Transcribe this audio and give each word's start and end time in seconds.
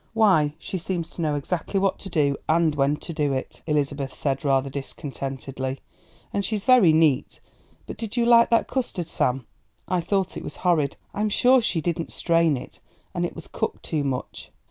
"Why, 0.15 0.55
she 0.57 0.79
seems 0.79 1.11
to 1.11 1.21
know 1.21 1.35
exactly 1.35 1.79
what 1.79 1.99
to 1.99 2.09
do, 2.09 2.35
and 2.49 2.73
when 2.73 2.95
to 2.97 3.13
do 3.13 3.33
it," 3.33 3.61
Elizabeth 3.67 4.15
said 4.15 4.43
rather 4.43 4.67
discontentedly, 4.67 5.77
"and 6.33 6.43
she's 6.43 6.65
very 6.65 6.91
neat; 6.91 7.39
but 7.85 7.97
did 7.97 8.17
you 8.17 8.25
like 8.25 8.49
that 8.49 8.67
custard, 8.67 9.09
Sam? 9.09 9.45
I 9.87 10.01
thought 10.01 10.37
it 10.37 10.43
was 10.43 10.55
horrid; 10.65 10.97
I'm 11.13 11.29
sure 11.29 11.61
she 11.61 11.81
didn't 11.81 12.11
strain 12.11 12.57
it, 12.57 12.79
and 13.13 13.27
it 13.27 13.35
was 13.35 13.47
cooked 13.47 13.83
too 13.83 14.03
much." 14.03 14.51